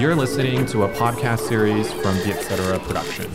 [0.00, 2.78] You're listening to a podcast series from the Etc.
[2.86, 3.26] Production.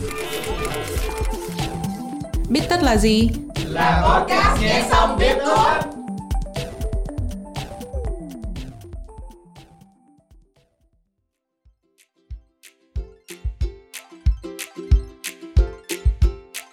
[2.50, 3.28] Biết tất là gì?
[3.66, 5.70] Là podcast nghe xong biết thôi.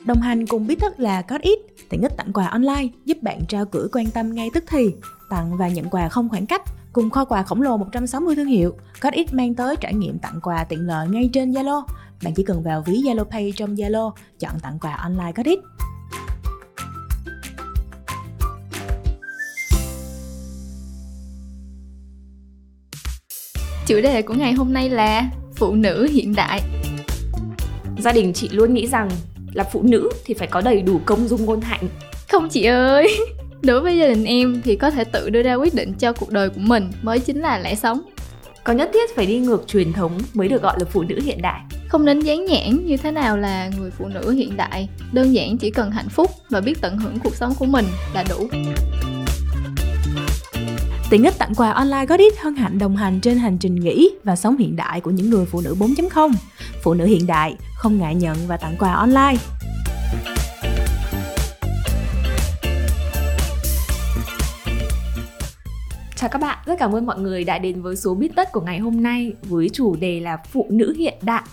[0.05, 3.39] Đồng hành cùng biết tất là có ít tiện ích tặng quà online giúp bạn
[3.47, 4.95] trao gửi quan tâm ngay tức thì,
[5.29, 6.61] tặng và nhận quà không khoảng cách
[6.93, 8.73] cùng kho quà khổng lồ 160 thương hiệu.
[8.99, 11.83] Có ít mang tới trải nghiệm tặng quà tiện lợi ngay trên Zalo.
[12.23, 15.59] Bạn chỉ cần vào ví Zalo Pay trong Zalo, chọn tặng quà online có ít.
[23.85, 26.61] Chủ đề của ngày hôm nay là phụ nữ hiện đại.
[27.97, 29.09] Gia đình chị luôn nghĩ rằng
[29.53, 31.87] là phụ nữ thì phải có đầy đủ công dung ngôn hạnh.
[32.31, 33.17] Không chị ơi,
[33.63, 36.29] đối với gia đình em thì có thể tự đưa ra quyết định cho cuộc
[36.29, 38.01] đời của mình mới chính là lẽ sống.
[38.63, 41.41] Có nhất thiết phải đi ngược truyền thống mới được gọi là phụ nữ hiện
[41.41, 41.61] đại.
[41.87, 45.57] Không nên dán nhãn như thế nào là người phụ nữ hiện đại, đơn giản
[45.57, 48.47] chỉ cần hạnh phúc và biết tận hưởng cuộc sống của mình là đủ.
[51.09, 54.09] Tiện ích tặng quà online có ít hân hạnh đồng hành trên hành trình nghĩ
[54.23, 56.31] và sống hiện đại của những người phụ nữ 4.0.
[56.83, 59.35] Phụ nữ hiện đại, không ngại nhận và tặng quà online.
[66.23, 68.61] Chào các bạn, rất cảm ơn mọi người đã đến với số biết tất của
[68.61, 71.43] ngày hôm nay với chủ đề là phụ nữ hiện đại.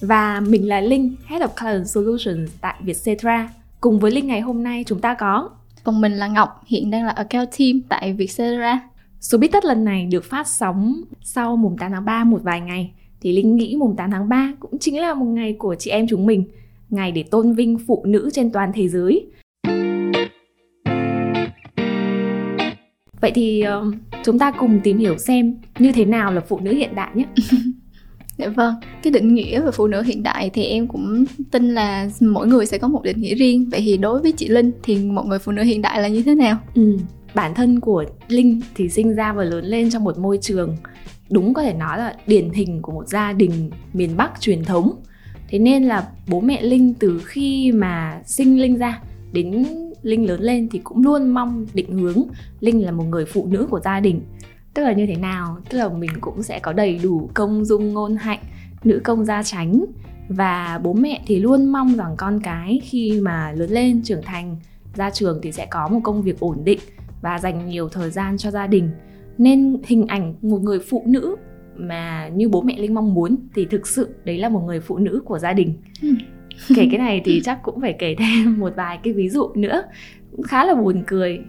[0.00, 3.50] Và mình là Linh, Head of Client Solutions tại Vietcetera.
[3.80, 5.50] Cùng với Linh ngày hôm nay chúng ta có
[5.84, 8.80] Còn mình là Ngọc, hiện đang là account team tại Vietcetera.
[9.20, 12.60] Số biết tất lần này được phát sóng sau mùng 8 tháng 3 một vài
[12.60, 12.92] ngày.
[13.20, 16.06] Thì Linh nghĩ mùng 8 tháng 3 cũng chính là một ngày của chị em
[16.08, 16.44] chúng mình.
[16.90, 19.26] Ngày để tôn vinh phụ nữ trên toàn thế giới.
[23.22, 26.72] Vậy thì uh, chúng ta cùng tìm hiểu xem như thế nào là phụ nữ
[26.72, 27.24] hiện đại nhé.
[28.38, 32.08] Dạ vâng, cái định nghĩa về phụ nữ hiện đại thì em cũng tin là
[32.20, 33.70] mỗi người sẽ có một định nghĩa riêng.
[33.70, 36.22] Vậy thì đối với chị Linh thì một người phụ nữ hiện đại là như
[36.22, 36.58] thế nào?
[36.74, 36.96] Ừ,
[37.34, 40.76] bản thân của Linh thì sinh ra và lớn lên trong một môi trường
[41.30, 44.92] đúng có thể nói là điển hình của một gia đình miền Bắc truyền thống.
[45.48, 49.00] Thế nên là bố mẹ Linh từ khi mà sinh Linh ra
[49.32, 49.66] đến
[50.02, 52.22] Linh lớn lên thì cũng luôn mong định hướng
[52.60, 54.20] Linh là một người phụ nữ của gia đình.
[54.74, 55.56] Tức là như thế nào?
[55.68, 58.40] Tức là mình cũng sẽ có đầy đủ công dung ngôn hạnh,
[58.84, 59.84] nữ công gia tránh
[60.28, 64.56] và bố mẹ thì luôn mong rằng con cái khi mà lớn lên trưởng thành
[64.94, 66.78] ra trường thì sẽ có một công việc ổn định
[67.22, 68.90] và dành nhiều thời gian cho gia đình
[69.38, 71.36] nên hình ảnh một người phụ nữ
[71.76, 74.98] mà như bố mẹ linh mong muốn thì thực sự đấy là một người phụ
[74.98, 76.08] nữ của gia đình Ừ.
[76.76, 79.82] kể cái này thì chắc cũng phải kể thêm một vài cái ví dụ nữa.
[80.30, 81.40] Cũng khá là buồn cười.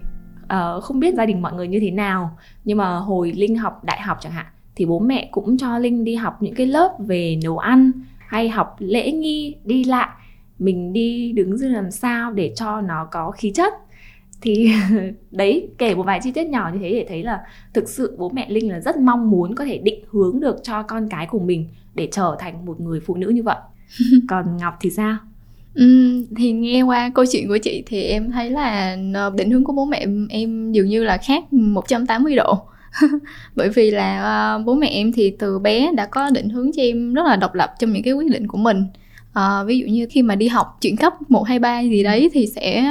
[0.48, 3.84] Ờ, không biết gia đình mọi người như thế nào nhưng mà hồi linh học
[3.84, 6.96] đại học chẳng hạn thì bố mẹ cũng cho linh đi học những cái lớp
[6.98, 10.08] về nấu ăn hay học lễ nghi đi lại.
[10.58, 13.72] Mình đi đứng như làm sao để cho nó có khí chất.
[14.40, 14.72] Thì
[15.30, 17.40] đấy kể một vài chi tiết nhỏ như thế để thấy là
[17.74, 20.82] thực sự bố mẹ linh là rất mong muốn có thể định hướng được cho
[20.82, 23.56] con cái của mình để trở thành một người phụ nữ như vậy.
[24.28, 25.16] còn ngọc thì sao?
[25.74, 29.64] Ừm, thì nghe qua câu chuyện của chị thì em thấy là ờ, định hướng
[29.64, 32.58] của bố mẹ em dường như là khác 180 độ.
[33.56, 36.82] Bởi vì là ờ, bố mẹ em thì từ bé đã có định hướng cho
[36.82, 38.84] em rất là độc lập trong những cái quyết định của mình.
[39.32, 42.30] Ờ, ví dụ như khi mà đi học chuyển cấp 1, 2, 3 gì đấy
[42.32, 42.84] thì sẽ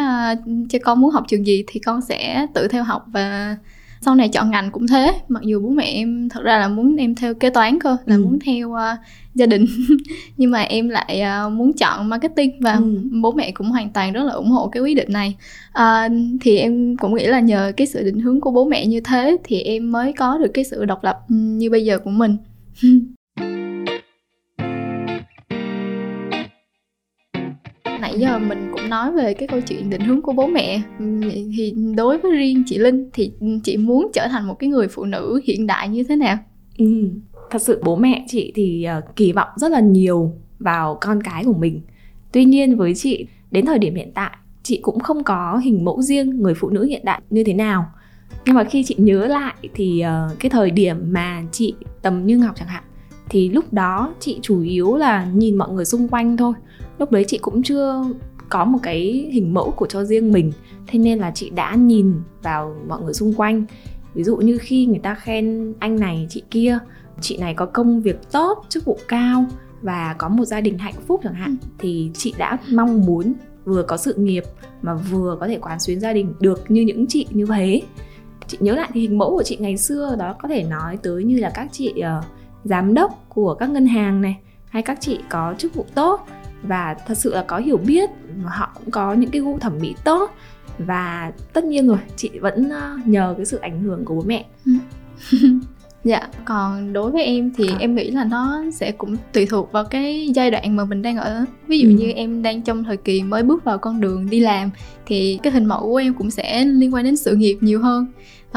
[0.69, 3.57] cho con muốn học trường gì thì con sẽ tự theo học và
[4.05, 6.95] sau này chọn ngành cũng thế mặc dù bố mẹ em thật ra là muốn
[6.95, 8.21] em theo kế toán cơ là Ừ.
[8.23, 8.95] muốn theo ờ,
[9.35, 9.65] gia đình
[10.37, 12.99] nhưng mà em lại ờ, muốn chọn marketing và Ừ.
[13.21, 15.35] bố mẹ cũng hoàn toàn rất là ủng hộ cái quyết định này
[15.73, 16.09] À,
[16.41, 19.37] thì em cũng nghĩ là nhờ cái sự định hướng của bố mẹ như thế
[19.43, 22.37] thì em mới có được cái sự độc lập như bây giờ của mình
[28.03, 30.81] nãy giờ mình cũng nói về cái câu chuyện định hướng của bố mẹ
[31.57, 33.31] thì đối với riêng chị Linh thì
[33.63, 36.37] chị muốn trở thành một cái người phụ nữ hiện đại như thế nào
[36.77, 37.09] Ừ,
[37.49, 41.43] thật sự bố mẹ chị thì ờ, kỳ vọng rất là nhiều vào con cái
[41.45, 41.81] của mình.
[42.31, 44.31] Tuy nhiên với chị đến thời điểm hiện tại
[44.63, 47.85] chị cũng không có hình mẫu riêng người phụ nữ hiện đại như thế nào.
[48.45, 52.37] Nhưng mà khi chị nhớ lại thì ờ, cái thời điểm mà chị tầm như
[52.37, 52.83] Ngọc chẳng hạn
[53.29, 56.53] thì lúc đó chị chủ yếu là nhìn mọi người xung quanh thôi.
[56.97, 58.03] Lúc đấy chị cũng chưa
[58.49, 60.51] có một cái hình mẫu của cho riêng mình.
[60.87, 62.13] Thế nên là chị đã nhìn
[62.43, 63.65] vào mọi người xung quanh.
[64.13, 66.79] Ví dụ như khi người ta khen anh này chị kia
[67.21, 69.45] chị này có công việc tốt chức vụ cao
[69.81, 73.33] và có một gia đình hạnh phúc chẳng hạn thì chị đã mong muốn
[73.65, 74.43] vừa có sự nghiệp
[74.81, 77.81] mà vừa có thể quán xuyến gia đình được như những chị như thế.
[78.47, 81.23] Chị nhớ lại thì hình mẫu của chị ngày xưa đó có thể nói tới
[81.23, 82.21] như là các chị ờ,
[82.63, 84.37] giám đốc của các ngân hàng này
[84.69, 86.19] hay các chị có chức vụ tốt
[86.63, 88.09] và thật sự là có hiểu biết
[88.45, 90.31] họ cũng có những cái gu thẩm mỹ tốt.
[90.77, 94.45] Và tất nhiên rồi chị vẫn ờ, nhờ cái sự ảnh hưởng của bố mẹ.
[96.03, 97.77] Dạ còn đối với em thì à.
[97.79, 101.17] em nghĩ là nó sẽ cũng tùy thuộc vào cái giai đoạn mà mình đang
[101.17, 101.45] ở.
[101.67, 101.95] Ví dụ ừ.
[101.95, 104.69] như em đang trong thời kỳ mới bước vào con đường đi làm
[105.05, 108.07] thì cái hình mẫu của em cũng sẽ liên quan đến sự nghiệp nhiều hơn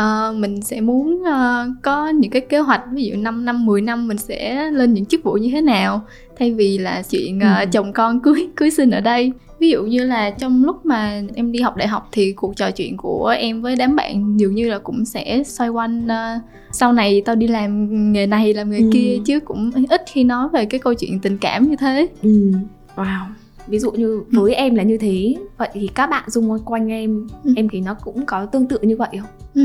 [0.01, 3.81] uh, mình sẽ muốn uh, có những cái kế hoạch ví dụ 5 năm 10
[3.81, 6.03] năm mình sẽ lên những chức vụ như thế nào
[6.39, 7.65] thay vì là chuyện uh, ừ.
[7.73, 11.53] chồng con cưới cưới sinh ở đây ví dụ như là trong lúc mà em
[11.53, 14.69] đi học đại học thì cuộc trò chuyện của em với đám bạn dường như
[14.69, 16.43] là cũng sẽ xoay quanh uh,
[16.73, 18.91] sau này tao đi làm nghề này làm nghề ừ.
[18.93, 22.53] kia chứ cũng ít khi nói về cái câu chuyện tình cảm như thế ừ.
[22.97, 23.25] wow
[23.67, 24.59] ví dụ như với ừ.
[24.59, 27.53] em là như thế vậy thì các bạn xung quanh em ừ.
[27.57, 29.63] em thì nó cũng có tương tự như vậy không ừ.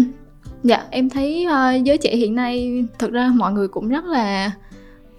[0.64, 4.52] Dạ em thấy uh, giới trẻ hiện nay thực ra mọi người cũng rất là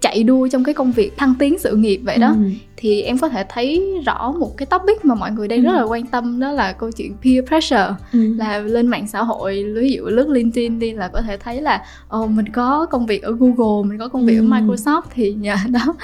[0.03, 2.49] chạy đua trong cái công việc thăng tiến sự nghiệp vậy đó ừ.
[2.77, 5.63] thì em có thể thấy rõ một cái topic mà mọi người đang ừ.
[5.63, 8.33] rất là quan tâm đó là câu chuyện peer pressure ừ.
[8.37, 11.85] là lên mạng xã hội ví dụ lướt LinkedIn đi là có thể thấy là
[12.07, 14.41] ồ mình có công việc ở Google mình có công việc ừ.
[14.41, 15.95] ở Microsoft thì nhờ đó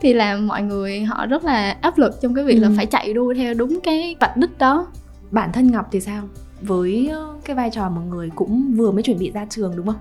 [0.00, 2.60] thì là mọi người họ rất là áp lực trong cái việc ừ.
[2.60, 4.86] là phải chạy đua theo đúng cái vạch đích đó
[5.30, 6.22] bản thân Ngọc thì sao
[6.60, 9.86] với ờ, cái vai trò một người cũng vừa mới chuẩn bị ra trường đúng
[9.86, 10.00] không?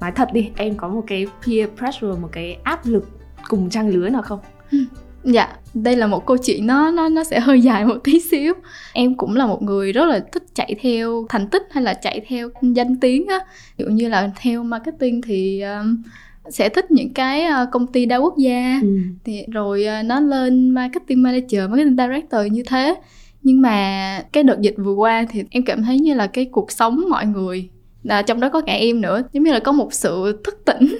[0.00, 3.08] Nói thật đi em có một cái peer pressure một cái áp lực
[3.48, 4.38] cùng trang lứa nào không?
[4.72, 4.78] Ừ.
[5.24, 8.54] dạ đây là một câu chuyện nó nó nó sẽ hơi dài một tí xíu.
[8.92, 12.20] Em cũng là một người rất là thích chạy theo thành tích hay là chạy
[12.28, 13.38] theo danh tiếng á.
[13.76, 16.02] Ví dụ như là theo marketing thì um,
[16.48, 18.78] sẽ thích những cái uh, công ty đa quốc gia.
[18.82, 18.98] Ừ.
[19.24, 22.94] thì rồi nó lên marketing manager marketing director như thế
[23.42, 26.70] nhưng mà cái đợt dịch vừa qua thì em cảm thấy như là cái cuộc
[26.70, 27.68] sống mọi người
[28.02, 30.96] là trong đó có cả em nữa giống như là có một sự thức tỉnh.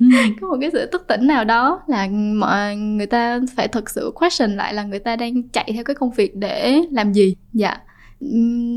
[0.00, 0.06] Ừ.
[0.40, 4.12] có một cái sự thức tỉnh nào đó là mọi người ta phải thực sự
[4.14, 7.34] question lại là người ta đang chạy theo cái công việc để làm gì.
[7.52, 7.76] Dạ.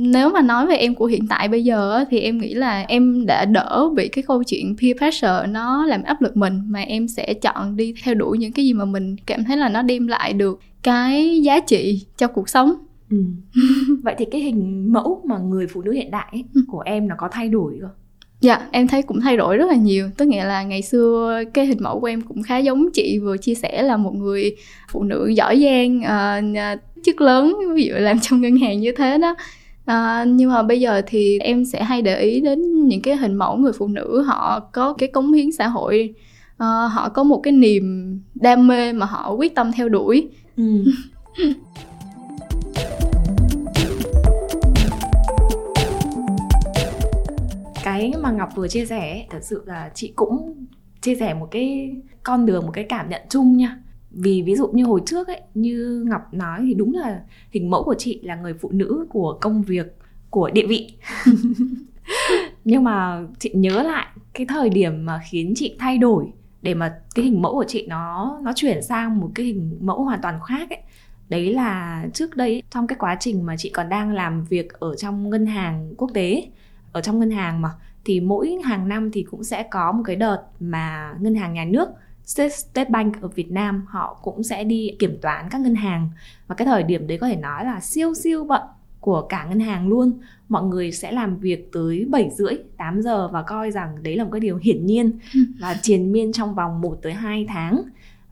[0.03, 3.25] Nếu mà nói về em của hiện tại bây giờ thì em nghĩ là em
[3.25, 7.07] đã đỡ bị cái câu chuyện peer pressure nó làm áp lực mình mà em
[7.07, 10.07] sẽ chọn đi theo đuổi những cái gì mà mình cảm thấy là nó đem
[10.07, 12.73] lại được cái giá trị cho cuộc sống
[13.09, 13.17] Ừ.
[14.03, 16.61] vậy thì cái hình mẫu mà người phụ nữ hiện đại ấy, ừ.
[16.67, 17.91] của em nó có thay đổi không
[18.41, 21.65] Dạ, em thấy cũng thay đổi rất là nhiều Tức nghĩa là ngày xưa cái
[21.65, 24.55] hình mẫu của em cũng khá giống chị vừa chia sẻ là một người
[24.91, 29.17] phụ nữ giỏi giang, uh, chức lớn, ví dụ làm trong ngân hàng như thế
[29.17, 29.35] đó
[29.91, 33.35] uh, Nhưng mà bây giờ thì em sẽ hay để ý đến những cái hình
[33.35, 36.13] mẫu người phụ nữ họ có cái cống hiến xã hội
[36.53, 40.27] uh, Họ có một cái niềm đam mê mà họ quyết tâm theo đuổi
[40.57, 40.63] ừ.
[47.97, 50.65] cái mà ngọc vừa chia sẻ thật sự là chị cũng
[51.01, 53.77] chia sẻ một cái con đường, một cái cảm nhận chung nha.
[54.11, 57.21] Vì ví dụ như hồi trước ấy, như ngọc nói thì đúng là
[57.51, 59.97] hình mẫu của chị là người phụ nữ của công việc
[60.29, 60.93] của địa vị.
[62.65, 66.25] Nhưng mà chị nhớ lại cái thời điểm mà khiến chị thay đổi
[66.61, 70.03] để mà cái hình mẫu của chị nó nó chuyển sang một cái hình mẫu
[70.03, 70.79] hoàn toàn khác ấy.
[71.29, 74.95] Đấy là trước đây, trong cái quá trình mà chị còn đang làm việc ở
[74.95, 76.43] trong ngân hàng quốc tế,
[76.91, 77.69] ở trong ngân hàng mà
[78.07, 81.65] thì mỗi hàng năm thì cũng sẽ có một cái đợt mà ngân hàng nhà
[81.65, 81.89] nước
[82.27, 86.09] State Bank ở Việt Nam họ cũng sẽ đi kiểm toán các ngân hàng.
[86.47, 88.61] Và cái thời điểm đấy có thể nói là siêu siêu bận
[88.99, 90.19] của cả ngân hàng luôn.
[90.49, 94.23] Mọi người sẽ làm việc tới 7 rưỡi 8 giờ và coi rằng đấy là
[94.23, 95.39] một cái điều hiển nhiên ừ.
[95.59, 97.81] và triền miên trong vòng 1 tới 2 tháng.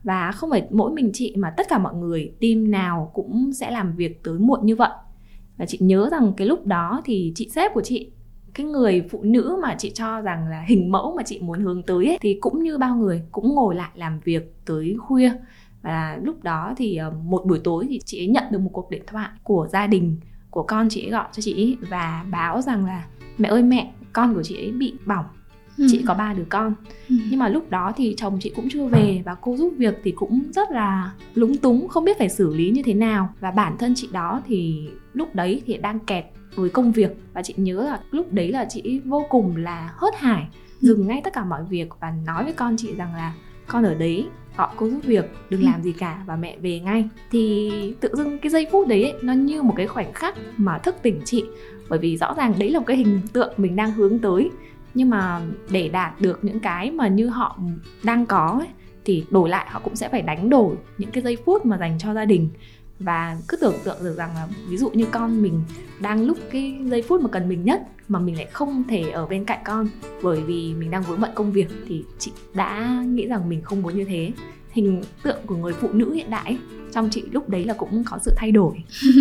[0.04, 3.70] Và không phải mỗi mình chị mà tất cả mọi người team nào cũng sẽ
[3.70, 4.90] làm việc tới muộn như vậy.
[5.56, 8.10] Và chị nhớ rằng cái lúc đó thì chị sếp của chị
[8.56, 11.82] cái người phụ nữ mà chị cho rằng là hình mẫu mà chị muốn hướng
[11.82, 15.32] tới ấy, thì cũng như bao người cũng ngồi lại làm việc tới khuya
[15.82, 18.90] và lúc đó thì ờ, một buổi tối thì chị ấy nhận được một cuộc
[18.90, 20.16] điện thoại của gia đình
[20.50, 23.06] của con chị ấy gọi cho chị ấy và báo rằng là
[23.38, 25.24] mẹ ơi mẹ con của chị ấy bị bỏng
[25.78, 25.86] ừ.
[25.90, 26.74] chị có ba đứa con
[27.08, 27.16] ừ.
[27.30, 30.10] nhưng mà lúc đó thì chồng chị cũng chưa về và cô giúp việc thì
[30.10, 33.76] cũng rất là lúng túng không biết phải xử lý như thế nào và bản
[33.78, 36.24] thân chị đó thì lúc đấy thì đang kẹt
[36.56, 37.10] với công việc.
[37.32, 40.46] Và chị nhớ là lúc đấy là chị vô cùng là hớt hải
[40.80, 43.34] dừng ngay tất cả mọi việc và nói với con chị rằng là
[43.66, 47.08] con ở đấy họ cô giúp việc đừng làm gì cả và mẹ về ngay.
[47.30, 47.70] Thì
[48.00, 50.94] tự dưng cái giây phút đấy ấy, nó như một cái khoảnh khắc mà thức
[51.02, 51.44] tỉnh chị.
[51.88, 54.50] Bởi vì rõ ràng đấy là một cái hình tượng mình đang hướng tới.
[54.94, 57.58] Nhưng mà để đạt được những cái mà như họ
[58.02, 58.68] đang có ấy,
[59.04, 61.98] thì đổi lại họ cũng sẽ phải đánh đổi những cái giây phút mà dành
[61.98, 62.48] cho gia đình
[62.98, 65.62] và cứ tưởng tượng được rằng là ví dụ như con mình
[66.00, 69.26] đang lúc cái giây phút mà cần mình nhất mà mình lại không thể ở
[69.26, 69.88] bên cạnh con
[70.22, 73.82] bởi vì mình đang vướng bận công việc thì chị đã nghĩ rằng mình không
[73.82, 74.32] muốn như thế.
[74.70, 76.58] Hình tượng của người phụ nữ hiện đại
[76.92, 78.74] trong chị lúc đấy là cũng có sự thay đổi.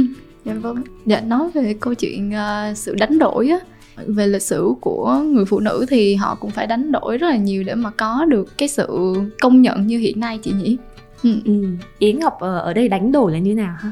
[0.45, 0.81] Dạ vâng.
[1.05, 3.59] Dạ nói về câu chuyện uh, sự đánh đổi á
[4.07, 7.37] về lịch sử của người phụ nữ thì họ cũng phải đánh đổi rất là
[7.37, 10.77] nhiều để mà có được cái sự công nhận như hiện nay chị nhỉ?
[11.25, 11.51] Ừ.
[11.61, 11.67] Ừ.
[11.99, 13.91] yến ngọc ở đây đánh đổi là như nào ha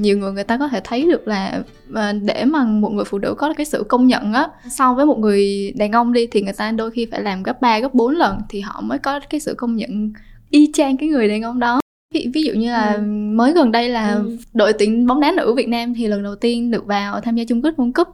[0.00, 1.62] nhiều người người ta có thể thấy được là
[1.94, 5.06] ờ, để mà một người phụ nữ có cái sự công nhận á so với
[5.06, 7.94] một người đàn ông đi thì người ta đôi khi phải làm gấp 3 gấp
[7.94, 10.12] 4 lần thì họ mới có cái sự công nhận
[10.50, 11.80] y chang cái người đàn ông đó
[12.14, 13.02] ví, ví dụ như là ừ.
[13.32, 14.36] mới gần đây là ừ.
[14.54, 17.44] đội tuyển bóng đá nữ Việt Nam thì lần đầu tiên được vào tham gia
[17.44, 18.08] chung kết World Cup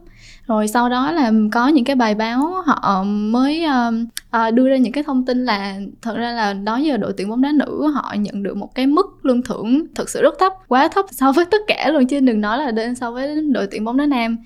[0.51, 4.93] rồi sau đó là có những cái bài báo họ mới uh, đưa ra những
[4.93, 8.15] cái thông tin là thật ra là đó giờ đội tuyển bóng đá nữ họ
[8.19, 11.45] nhận được một cái mức lương thưởng thực sự rất thấp quá thấp so với
[11.45, 14.37] tất cả luôn chứ đừng nói là đến so với đội tuyển bóng đá nam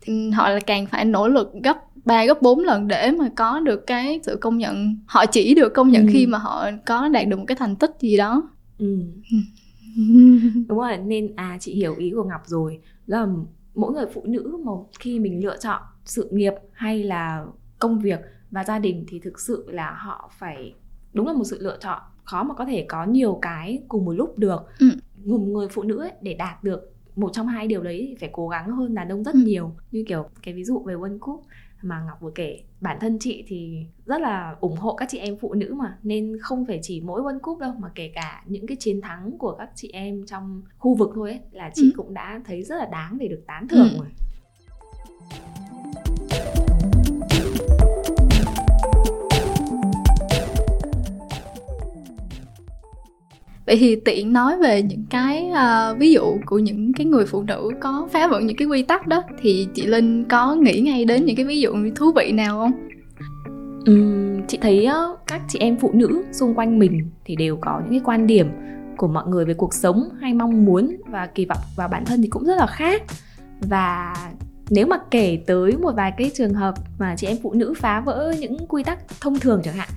[0.00, 3.60] thì họ là càng phải nỗ lực gấp 3 gấp 4 lần để mà có
[3.60, 6.10] được cái sự công nhận họ chỉ được công nhận ừ.
[6.12, 8.42] khi mà họ có đạt được một cái thành tích gì đó
[8.78, 8.98] ừ.
[10.68, 13.26] đúng rồi nên à chị hiểu ý của ngọc rồi là
[13.74, 17.46] mỗi người phụ nữ mà khi mình lựa chọn sự nghiệp hay là
[17.78, 20.74] công việc và gia đình thì thực sự là họ phải
[21.12, 24.12] đúng là một sự lựa chọn khó mà có thể có nhiều cái cùng một
[24.12, 24.86] lúc được ừ.
[25.24, 28.30] một người phụ nữ ấy, để đạt được một trong hai điều đấy thì phải
[28.32, 29.40] cố gắng hơn đàn ông rất ừ.
[29.44, 31.44] nhiều như kiểu cái ví dụ về World Cup
[31.84, 35.36] mà Ngọc vừa kể bản thân chị thì rất là ủng hộ các chị em
[35.40, 38.66] phụ nữ mà nên không phải chỉ mỗi World Cup đâu mà kể cả những
[38.66, 41.96] cái chiến thắng của các chị em trong khu vực thôi ấy là chị ừ.
[41.96, 43.98] cũng đã thấy rất là đáng để được tán thưởng ừ.
[43.98, 44.06] rồi
[53.66, 57.42] vậy thì tiện nói về những cái uh, ví dụ của những cái người phụ
[57.42, 61.04] nữ có phá vỡ những cái quy tắc đó thì chị linh có nghĩ ngay
[61.04, 62.88] đến những cái ví dụ thú vị nào không?
[63.90, 67.80] Uhm, chị thấy uh, các chị em phụ nữ xung quanh mình thì đều có
[67.80, 68.48] những cái quan điểm
[68.96, 72.22] của mọi người về cuộc sống hay mong muốn và kỳ vọng vào bản thân
[72.22, 73.02] thì cũng rất là khác.
[73.60, 74.14] Và
[74.70, 78.00] nếu mà kể tới một vài cái trường hợp mà chị em phụ nữ phá
[78.00, 79.88] vỡ những quy tắc thông thường chẳng hạn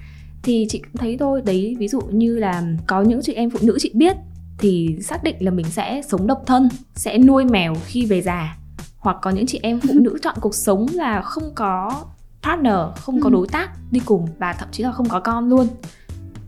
[0.44, 3.60] thì chị cũng thấy thôi đấy ví dụ như là có những chị em phụ
[3.62, 4.18] nữ chị biết
[4.58, 8.58] thì xác định là mình sẽ sống độc thân sẽ nuôi mèo khi về già.
[8.98, 12.04] Hoặc có những chị em phụ nữ chọn cuộc sống là không có
[12.44, 13.34] partner không có ừ.
[13.34, 15.68] đối tác đi cùng và thậm chí là không có con luôn.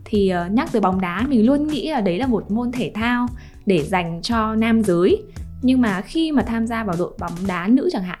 [0.04, 2.92] Thì uh, nhắc tới bóng đá mình luôn nghĩ là đấy là một môn thể
[2.94, 3.26] thao
[3.66, 5.22] để dành cho nam giới.
[5.62, 8.18] Nhưng mà khi mà tham gia vào đội bóng đá nữ chẳng hạn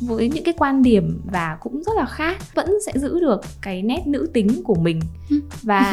[0.00, 3.82] với những cái quan điểm và cũng rất là khác vẫn sẽ giữ được cái
[3.82, 5.00] nét nữ tính của mình.
[5.30, 5.40] Ừ.
[5.62, 5.92] và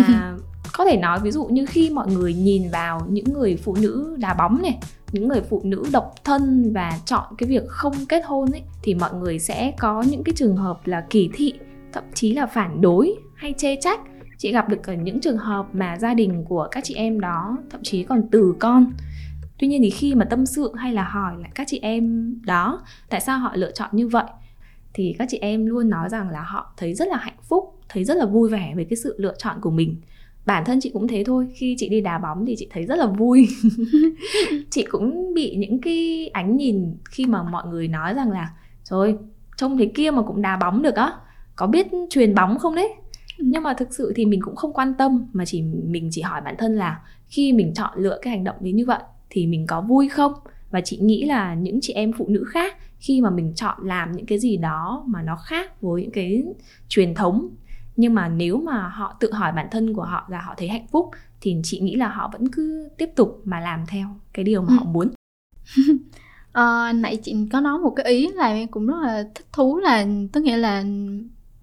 [0.74, 4.16] có thể nói ví dụ như khi mọi người nhìn vào những người phụ nữ
[4.20, 4.80] đá bóng này
[5.12, 8.96] những người phụ nữ độc thân và chọn cái việc không kết hôn ấy thì
[8.96, 11.54] mọi người sẽ có những cái trường hợp là kỳ thị
[11.94, 14.00] thậm chí là phản đối hay chê trách.
[14.38, 17.58] Chị gặp được cả những trường hợp mà gia đình của các chị em đó
[17.70, 18.92] thậm chí còn từ con
[19.60, 22.82] tuy nhiên thì khi mà tâm sự hay là hỏi lại các chị em đó
[23.10, 24.26] tại sao họ lựa chọn như vậy
[24.94, 28.04] thì các chị em luôn nói rằng là họ thấy rất là hạnh phúc thấy
[28.04, 29.96] rất là vui vẻ với cái sự lựa chọn của mình.
[30.46, 32.96] Bản thân chị cũng thế thôi khi chị đi đá bóng thì chị thấy rất
[32.96, 33.48] là vui.
[34.70, 39.18] Chị cũng bị những cái ánh nhìn khi mà mọi người nói rằng là rồi
[39.58, 41.14] trông thế kia mà cũng đá bóng được á
[41.56, 42.94] có biết truyền bóng không đấy?
[43.38, 43.46] Ừ.
[43.48, 46.42] nhưng mà thực sự thì mình cũng không quan tâm mà chỉ mình chỉ hỏi
[46.42, 49.00] bản thân là khi mình chọn lựa cái hành động đấy như vậy
[49.30, 50.34] thì mình có vui không
[50.72, 54.12] và chị nghĩ là những chị em phụ nữ khác khi mà mình chọn làm
[54.12, 56.44] những cái gì đó mà nó khác với những cái
[56.88, 57.50] truyền thống
[57.96, 60.88] nhưng mà nếu mà họ tự hỏi bản thân của họ là họ thấy hạnh
[60.92, 61.10] phúc
[61.42, 64.68] thì chị nghĩ là họ vẫn cứ tiếp tục mà làm theo cái điều mà
[64.68, 64.76] ừ.
[64.78, 65.10] họ muốn
[66.52, 69.78] à, nãy chị có nói một cái ý là em cũng rất là thích thú
[69.78, 70.84] là tức nghĩa là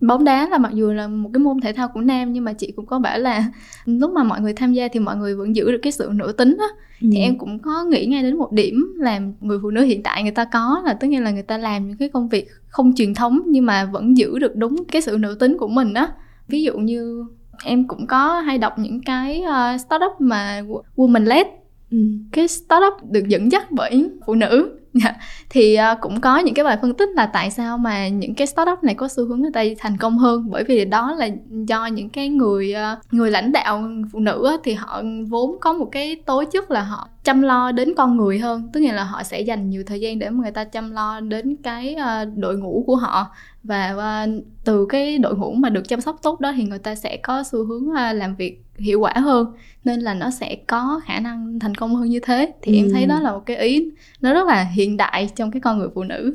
[0.06, 2.52] bóng đá là mặc dù là một cái môn thể thao của nam nhưng mà
[2.52, 3.44] chị cũng có bảo là
[3.84, 6.32] lúc mà mọi người tham gia thì mọi người vẫn giữ được cái sự nữ
[6.32, 6.66] tính á
[7.02, 7.08] ừ.
[7.12, 10.22] thì em cũng có nghĩ ngay đến một điểm là người phụ nữ hiện tại
[10.22, 12.92] người ta có là tất nhiên là người ta làm những cái công việc không
[12.96, 16.08] truyền thống nhưng mà vẫn giữ được đúng cái sự nữ tính của mình á
[16.48, 17.24] ví dụ như
[17.64, 20.62] em cũng có hay đọc những cái uh, startup mà
[20.96, 21.46] woman led
[21.90, 21.98] ừ.
[22.32, 24.83] cái startup được dẫn dắt bởi phụ nữ Dạ.
[24.94, 25.14] Dạ.
[25.50, 28.46] thì uh, cũng có những cái bài phân tích là tại sao mà những cái
[28.46, 30.50] startup này có xu hướng người ta thành công hơn.
[30.50, 33.82] Bởi vì đó là do những cái người uh, người lãnh đạo
[34.12, 37.94] phụ nữ thì họ vốn có một cái tố chất là họ chăm lo đến
[37.96, 38.70] con người hơn.
[38.72, 41.56] Tức là họ sẽ dành nhiều thời gian để mà người ta chăm lo đến
[41.62, 43.26] cái uh, đội ngũ của họ
[43.64, 46.94] và uh, từ cái đội ngũ mà được chăm sóc tốt đó thì người ta
[46.94, 49.52] sẽ có xu hướng uh, làm việc hiệu quả hơn
[49.84, 52.76] nên là nó sẽ có khả năng thành công hơn như thế thì ừ.
[52.76, 53.90] em thấy đó là một cái ý
[54.20, 56.34] nó rất là hiện đại trong cái con người phụ nữ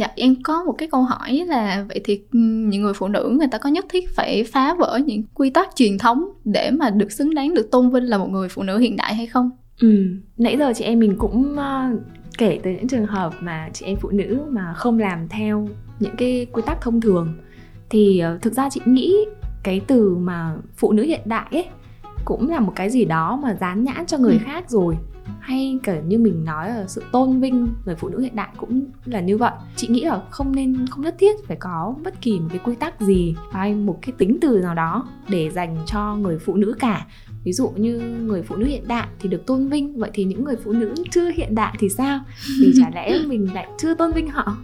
[0.00, 3.48] Dạ em có một cái câu hỏi là vậy thì những người phụ nữ người
[3.50, 7.12] ta có nhất thiết phải phá vỡ những quy tắc truyền thống để mà được
[7.12, 9.50] xứng đáng được tôn vinh là một người phụ nữ hiện đại hay không?
[9.80, 10.06] Ừ,
[10.38, 12.00] nãy giờ chị em mình cũng uh,
[12.38, 15.68] kể tới những trường hợp mà chị em phụ nữ mà không làm theo
[16.00, 17.34] những cái quy tắc thông thường
[17.90, 19.16] thì uh, thực ra chị nghĩ
[19.62, 21.66] cái từ mà phụ nữ hiện đại ấy
[22.24, 24.38] cũng là một cái gì đó mà dán nhãn cho người ừ.
[24.44, 24.96] khác rồi
[25.40, 28.84] hay cả như mình nói là sự tôn vinh người phụ nữ hiện đại cũng
[29.04, 29.52] là như vậy.
[29.76, 32.74] Chị nghĩ là không nên không nhất thiết phải có bất kỳ một cái quy
[32.74, 36.74] tắc gì hay một cái tính từ nào đó để dành cho người phụ nữ
[36.78, 37.06] cả.
[37.44, 40.44] Ví dụ như người phụ nữ hiện đại thì được tôn vinh vậy thì những
[40.44, 42.20] người phụ nữ chưa hiện đại thì sao?
[42.60, 44.56] Vì chả lẽ mình lại chưa tôn vinh họ?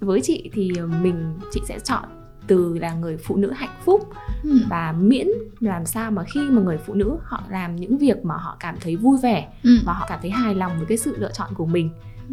[0.00, 2.17] Với chị thì mình chị sẽ chọn
[2.48, 4.08] từ là người phụ nữ hạnh phúc
[4.44, 4.58] ừ.
[4.70, 5.26] và miễn
[5.60, 8.74] làm sao mà khi mà người phụ nữ họ làm những việc mà họ cảm
[8.80, 9.70] thấy vui vẻ ừ.
[9.84, 11.90] và họ cảm thấy hài lòng với cái sự lựa chọn của mình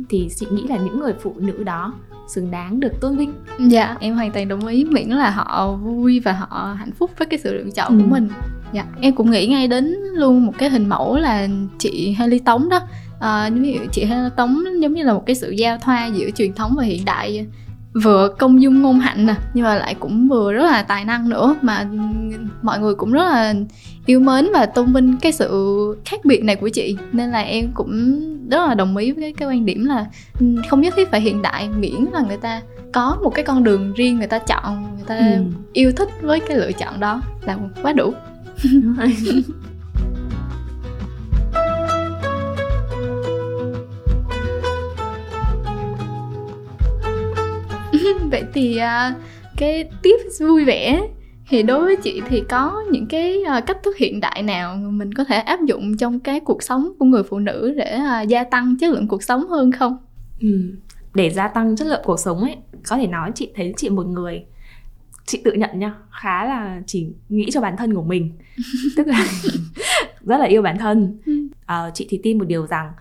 [0.09, 1.93] thì chị nghĩ là những người phụ nữ đó
[2.27, 6.19] xứng đáng được tôn vinh dạ em hoàn toàn đồng ý miễn là họ vui
[6.19, 8.03] và họ hạnh phúc với cái sự lựa chọn ừ.
[8.03, 8.29] của mình
[8.73, 11.47] dạ em cũng nghĩ ngay đến luôn một cái hình mẫu là
[11.79, 12.79] chị Haley Tống đó
[13.19, 16.29] à, ví dụ chị Haley Tống giống như là một cái sự giao thoa giữa
[16.35, 17.47] truyền thống và hiện đại
[18.03, 21.29] vừa công dung ngôn hạnh nè nhưng mà lại cũng vừa rất là tài năng
[21.29, 21.85] nữa mà
[22.61, 23.53] mọi người cũng rất là
[24.05, 25.75] yêu mến và tôn vinh cái sự
[26.05, 29.47] khác biệt này của chị nên là em cũng rất là đồng ý với cái,
[29.47, 30.05] quan điểm là
[30.39, 32.61] ừ, không nhất thiết phải hiện đại miễn là người ta
[32.93, 35.43] có một cái con đường riêng người ta chọn người ta ừ.
[35.73, 38.13] yêu thích với cái lựa chọn đó là quá đủ
[48.31, 49.17] vậy thì uh,
[49.57, 51.07] cái tiếp vui vẻ
[51.49, 55.13] thì đối với chị thì có những cái uh, cách thức hiện đại nào mình
[55.13, 58.43] có thể áp dụng trong cái cuộc sống của người phụ nữ để uh, gia
[58.43, 59.97] tăng chất lượng cuộc sống hơn không?
[60.41, 60.75] Ừ.
[61.13, 62.55] Để gia tăng chất lượng cuộc sống ấy,
[62.87, 64.45] có thể nói chị thấy chị một người
[65.25, 68.31] chị tự nhận nha khá là chỉ nghĩ cho bản thân của mình
[68.97, 69.25] tức là
[70.21, 71.17] rất là yêu bản thân
[71.65, 72.91] à, chị thì tin một điều rằng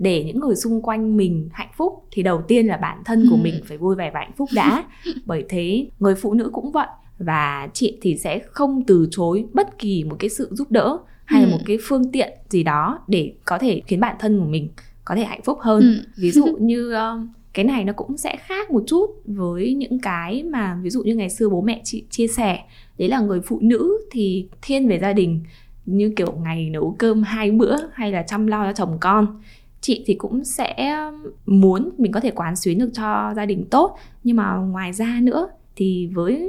[0.00, 3.36] để những người xung quanh mình hạnh phúc thì đầu tiên là bản thân của
[3.36, 3.40] ừ.
[3.42, 4.84] mình phải vui vẻ và hạnh phúc đã
[5.26, 6.86] bởi thế người phụ nữ cũng vậy
[7.18, 11.44] và chị thì sẽ không từ chối bất kỳ một cái sự giúp đỡ hay
[11.44, 11.50] ừ.
[11.50, 14.68] một cái phương tiện gì đó để có thể khiến bản thân của mình
[15.04, 16.04] có thể hạnh phúc hơn ừ.
[16.16, 20.42] ví dụ như uh, cái này nó cũng sẽ khác một chút với những cái
[20.42, 22.58] mà ví dụ như ngày xưa bố mẹ chị chia sẻ
[22.98, 25.40] đấy là người phụ nữ thì thiên về gia đình
[25.86, 29.40] như kiểu ngày nấu cơm hai bữa hay là chăm lo cho chồng con
[29.80, 31.00] chị thì cũng sẽ
[31.46, 33.96] muốn mình có thể quán xuyến được cho gia đình tốt.
[34.24, 36.48] Nhưng mà ngoài ra nữa thì với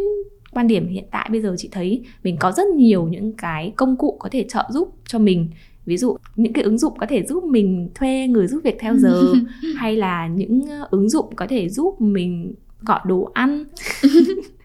[0.52, 3.98] quan điểm hiện tại bây giờ chị thấy mình có rất nhiều những cái công
[3.98, 5.50] cụ có thể trợ giúp cho mình.
[5.86, 8.98] Ví dụ những cái ứng dụng có thể giúp mình thuê người giúp việc theo
[8.98, 9.34] giờ
[9.78, 13.64] hay là những ứng dụng có thể giúp mình gọi đồ ăn.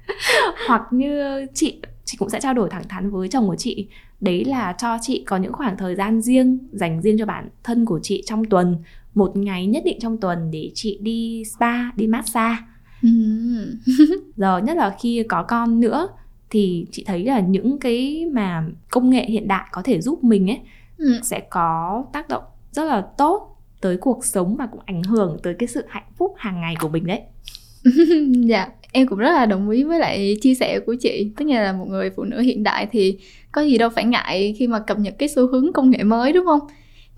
[0.66, 3.88] Hoặc như chị chị cũng sẽ trao đổi thẳng thắn với chồng của chị
[4.20, 7.84] đấy là cho chị có những khoảng thời gian riêng dành riêng cho bản thân
[7.84, 8.76] của chị trong tuần
[9.14, 12.56] một ngày nhất định trong tuần để chị đi spa đi massage.
[14.36, 16.08] Giờ nhất là khi có con nữa
[16.50, 20.50] thì chị thấy là những cái mà công nghệ hiện đại có thể giúp mình
[20.50, 20.60] ấy
[20.98, 21.20] ừ.
[21.22, 25.54] sẽ có tác động rất là tốt tới cuộc sống và cũng ảnh hưởng tới
[25.58, 27.20] cái sự hạnh phúc hàng ngày của mình đấy
[28.48, 31.32] dạ em cũng rất là đồng ý với lại chia sẻ của chị.
[31.38, 33.18] Nhiên là một người phụ nữ hiện đại thì
[33.52, 36.32] có gì đâu phải ngại khi mà cập nhật cái xu hướng công nghệ mới
[36.32, 36.60] đúng không?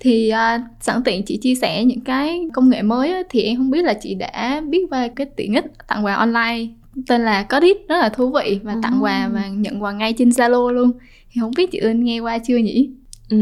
[0.00, 3.56] Thì uh, sẵn tiện chị chia sẻ những cái công nghệ mới á, thì em
[3.56, 6.66] không biết là chị đã biết về cái tiện ích tặng quà online.
[7.08, 10.28] Tên là Codit rất là thú vị và tặng quà và nhận quà ngay trên
[10.28, 10.92] Zalo luôn.
[11.32, 12.90] Thì không biết chị Ưn nghe qua chưa nhỉ?
[13.30, 13.38] Ừ,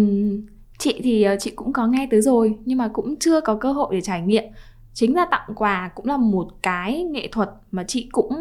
[0.79, 3.73] chị thì ờ, chị cũng có nghe tới rồi nhưng mà cũng chưa có cơ
[3.73, 4.45] hội để trải nghiệm
[4.97, 8.33] chính là tặng quà cũng là một cái nghệ thuật mà chị cũng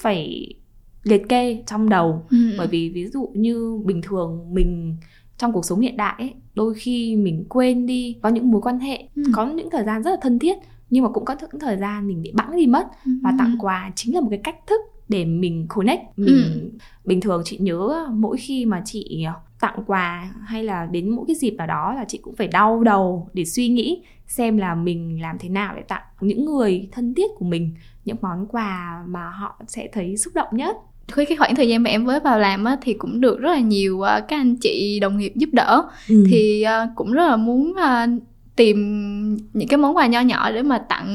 [0.00, 0.54] phải
[1.02, 2.36] liệt kê trong đầu ừ.
[2.58, 4.96] bởi vì ví dụ như bình thường mình
[5.38, 8.80] trong cuộc sống hiện đại ấy, đôi khi mình quên đi có những mối quan
[8.80, 9.22] hệ ừ.
[9.34, 10.58] có những thời gian rất là thân thiết
[10.90, 13.12] nhưng mà cũng có những thời gian mình bị bẵng đi mất ừ.
[13.22, 16.78] và tặng quà chính là một cái cách thức để mình connect mình ừ.
[17.04, 19.26] bình thường chị nhớ mỗi khi mà chị
[19.60, 22.82] tặng quà hay là đến mỗi cái dịp nào đó là chị cũng phải đau
[22.84, 27.14] đầu để suy nghĩ xem là mình làm thế nào để tặng những người thân
[27.14, 30.76] thiết của mình những món quà mà họ sẽ thấy xúc động nhất
[31.12, 33.50] khi cái khoảng thời gian mà em mới vào làm á, thì cũng được rất
[33.50, 36.24] là nhiều uh, các anh chị đồng nghiệp giúp đỡ ừ.
[36.30, 38.22] thì uh, cũng rất là muốn uh,
[38.56, 38.76] tìm
[39.52, 41.06] những cái món quà nho nhỏ để mà tặng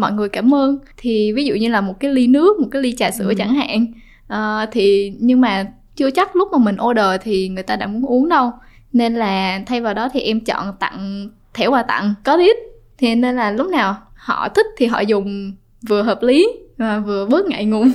[0.00, 2.82] mọi người cảm ơn thì ví dụ như là một cái ly nước một cái
[2.82, 3.34] ly trà sữa ừ.
[3.38, 3.86] chẳng hạn
[4.32, 8.06] uh, thì nhưng mà chưa chắc lúc mà mình order thì người ta đã muốn
[8.06, 8.50] uống đâu.
[8.92, 12.56] Nên là thay vào đó thì em chọn tặng, thẻ quà tặng, có ít
[12.98, 15.52] thì nên là lúc nào họ thích thì họ dùng,
[15.88, 17.92] vừa hợp lý và vừa bớt ngại ngùng.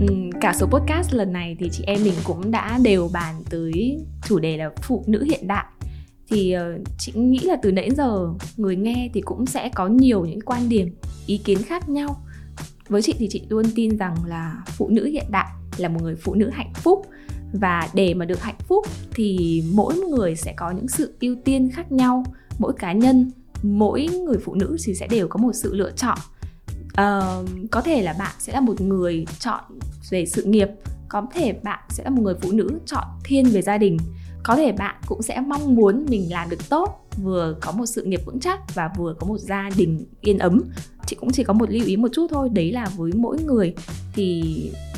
[0.00, 0.06] Ừ,
[0.40, 4.38] cả số podcast lần này thì chị em mình cũng đã đều bàn tới chủ
[4.38, 5.64] đề là phụ nữ hiện đại.
[6.28, 10.24] Thì ờ, chị nghĩ là từ nãy giờ người nghe thì cũng sẽ có nhiều
[10.24, 10.90] những quan điểm
[11.26, 12.22] ý kiến khác nhau.
[12.88, 16.14] Với chị thì chị luôn tin rằng là phụ nữ hiện đại là một người
[16.14, 17.06] phụ nữ hạnh phúc.
[17.52, 21.70] Và để mà được hạnh phúc thì mỗi người sẽ có những sự ưu tiên
[21.72, 22.24] khác nhau.
[22.58, 23.30] Mỗi cá nhân
[23.62, 26.18] mỗi người phụ nữ thì sẽ đều có một sự lựa chọn.
[26.86, 29.64] Uh, có thể là bạn sẽ là một người chọn
[30.10, 30.68] về sự nghiệp
[31.08, 33.96] có thể bạn sẽ là một người phụ nữ chọn thiên về gia đình.
[34.42, 38.04] Có thể bạn cũng sẽ mong muốn mình làm được tốt vừa có một sự
[38.04, 40.62] nghiệp vững chắc và vừa có một gia đình yên ấm
[41.06, 43.74] chị cũng chỉ có một lưu ý một chút thôi đấy là với mỗi người
[44.14, 44.42] thì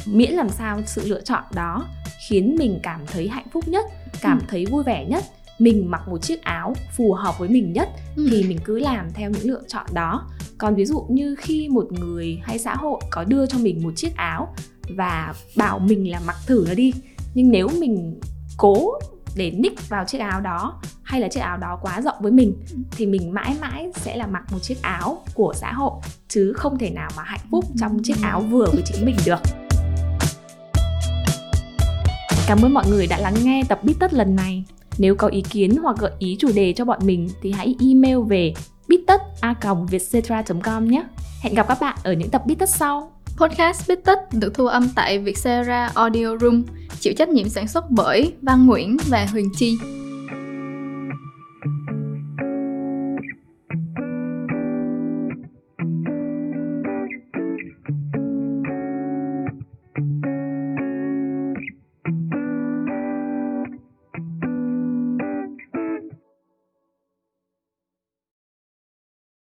[0.07, 1.85] miễn làm sao sự lựa chọn đó
[2.29, 3.85] khiến mình cảm thấy hạnh phúc nhất
[4.21, 4.45] cảm ừ.
[4.49, 5.25] thấy vui vẻ nhất
[5.59, 8.29] mình mặc một chiếc áo phù hợp với mình nhất ừ.
[8.31, 10.29] thì mình cứ làm theo những lựa chọn đó
[10.59, 13.93] còn ví dụ như khi một người hay xã hội có đưa cho mình một
[13.97, 14.55] chiếc áo
[14.97, 16.93] và bảo mình là mặc thử nó đi
[17.35, 18.21] nhưng nếu mình
[18.57, 18.93] cố
[19.39, 22.53] để nick vào chiếc áo đó hay là chiếc áo đó quá rộng với mình
[22.91, 25.93] thì mình mãi mãi sẽ là mặc một chiếc áo của xã hội
[26.29, 29.41] chứ không thể nào mà hạnh phúc trong chiếc áo vừa với chính mình được
[32.49, 34.65] Cảm ơn mọi người đã lắng nghe tập Bít Tất lần này.
[34.99, 38.19] Nếu có ý kiến hoặc gợi ý chủ đề cho bọn mình thì hãy email
[38.29, 38.55] về
[38.89, 39.55] bít tất a
[40.63, 41.05] com nhé.
[41.41, 43.13] Hẹn gặp các bạn ở những tập Bít Tất sau.
[43.37, 46.63] Podcast Bít Tất được thu âm tại Vietcetera Audio Room,
[47.01, 49.79] chịu trách nhiệm sản xuất bởi Văn Nguyễn và Huyền Chi.